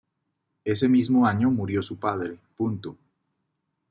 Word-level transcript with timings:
Ese 0.65 0.89
mismo 0.89 1.27
año 1.27 1.51
murió 1.51 1.83
su 1.83 1.99
padre. 1.99 2.39